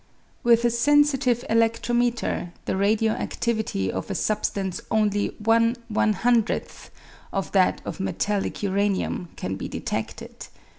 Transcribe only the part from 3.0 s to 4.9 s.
adivity of a sub stance